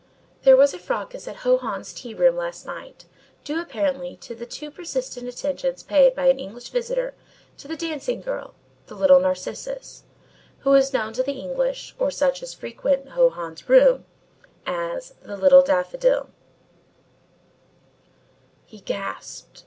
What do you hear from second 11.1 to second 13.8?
to the English, or such as frequent Ho Hans's